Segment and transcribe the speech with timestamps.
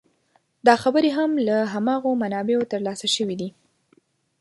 [0.67, 3.49] دا خبرې هم له هماغو منابعو تر لاسه شوې دي.